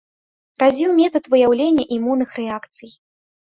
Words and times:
Развіў 0.63 0.93
метад 1.01 1.29
выяўлення 1.35 1.87
імунных 1.99 2.29
рэакцый. 2.41 2.99